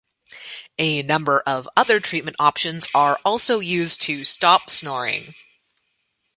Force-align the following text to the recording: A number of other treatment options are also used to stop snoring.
A 0.79 1.03
number 1.03 1.41
of 1.41 1.69
other 1.77 1.99
treatment 1.99 2.35
options 2.39 2.87
are 2.95 3.19
also 3.23 3.59
used 3.59 4.01
to 4.01 4.25
stop 4.25 4.67
snoring. 4.67 5.35